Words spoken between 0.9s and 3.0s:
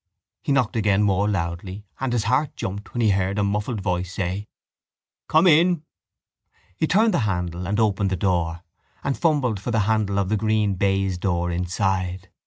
more loudly and his heart jumped